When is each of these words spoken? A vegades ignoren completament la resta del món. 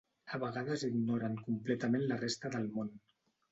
A 0.37 0.37
vegades 0.43 0.85
ignoren 0.87 1.37
completament 1.49 2.07
la 2.09 2.19
resta 2.25 2.53
del 2.59 2.69
món. 2.79 2.93